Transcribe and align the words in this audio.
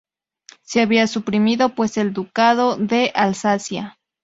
Se 0.63 0.81
había 0.81 1.05
suprimido 1.05 1.75
pues 1.75 1.95
el 1.97 2.11
ducado 2.11 2.75
de 2.75 3.11
Alsacia. 3.13 3.99